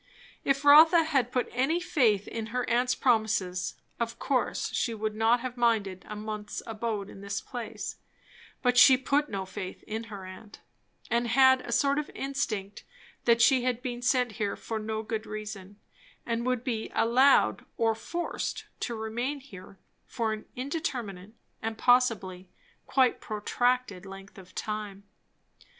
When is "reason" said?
15.27-15.77